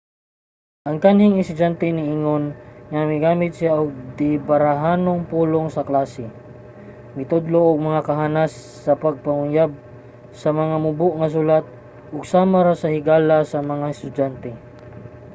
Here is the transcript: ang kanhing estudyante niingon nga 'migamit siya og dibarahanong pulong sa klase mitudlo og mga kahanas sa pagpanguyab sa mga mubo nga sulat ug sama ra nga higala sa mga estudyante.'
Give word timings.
ang 0.89 0.97
kanhing 1.05 1.39
estudyante 1.43 1.87
niingon 1.97 2.43
nga 2.91 3.01
'migamit 3.05 3.51
siya 3.55 3.71
og 3.81 3.89
dibarahanong 4.19 5.21
pulong 5.31 5.67
sa 5.71 5.87
klase 5.89 6.25
mitudlo 7.17 7.59
og 7.71 7.87
mga 7.87 8.05
kahanas 8.09 8.53
sa 8.85 8.93
pagpanguyab 9.03 9.71
sa 10.41 10.49
mga 10.59 10.75
mubo 10.85 11.07
nga 11.19 11.27
sulat 11.35 11.65
ug 12.13 12.21
sama 12.33 12.57
ra 12.67 12.73
nga 12.79 12.93
higala 12.95 13.37
sa 13.51 13.59
mga 13.71 13.85
estudyante.' 13.95 14.53